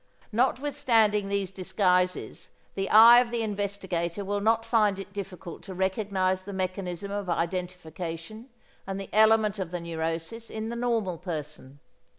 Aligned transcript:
Notwithstanding 0.31 1.29
these 1.29 1.51
disguises 1.51 2.49
the 2.73 2.89
eye 2.89 3.19
of 3.19 3.29
the 3.29 3.43
investigator 3.43 4.25
will 4.25 4.39
not 4.39 4.65
find 4.65 4.97
it 4.97 5.13
difficult 5.13 5.61
to 5.61 5.75
recognize 5.75 6.43
the 6.43 6.53
mechanism 6.53 7.11
of 7.11 7.29
identification 7.29 8.49
and 8.87 8.99
the 8.99 9.09
element 9.13 9.59
of 9.59 9.69
the 9.69 9.79
neurosis 9.79 10.49
in 10.49 10.69
the 10.69 10.75
normal 10.75 11.19
person. 11.19 11.81